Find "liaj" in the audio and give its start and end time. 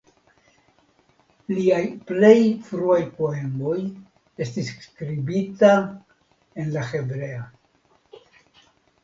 1.57-1.81